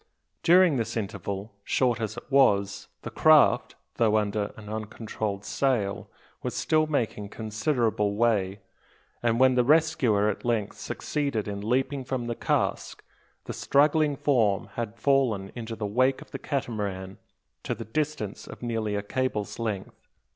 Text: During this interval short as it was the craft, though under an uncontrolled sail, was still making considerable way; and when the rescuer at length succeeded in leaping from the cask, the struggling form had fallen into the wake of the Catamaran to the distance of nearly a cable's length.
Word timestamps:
During 0.41 0.77
this 0.77 0.97
interval 0.97 1.53
short 1.63 2.01
as 2.01 2.17
it 2.17 2.23
was 2.31 2.87
the 3.03 3.11
craft, 3.11 3.75
though 3.97 4.17
under 4.17 4.51
an 4.57 4.67
uncontrolled 4.67 5.45
sail, 5.45 6.09
was 6.41 6.55
still 6.55 6.87
making 6.87 7.29
considerable 7.29 8.15
way; 8.15 8.61
and 9.21 9.39
when 9.39 9.53
the 9.53 9.63
rescuer 9.63 10.27
at 10.27 10.43
length 10.43 10.79
succeeded 10.79 11.47
in 11.47 11.61
leaping 11.61 12.03
from 12.03 12.25
the 12.25 12.33
cask, 12.33 13.03
the 13.45 13.53
struggling 13.53 14.15
form 14.15 14.69
had 14.73 14.97
fallen 14.97 15.51
into 15.53 15.75
the 15.75 15.85
wake 15.85 16.19
of 16.23 16.31
the 16.31 16.39
Catamaran 16.39 17.19
to 17.61 17.75
the 17.75 17.85
distance 17.85 18.47
of 18.47 18.63
nearly 18.63 18.95
a 18.95 19.03
cable's 19.03 19.59
length. 19.59 20.07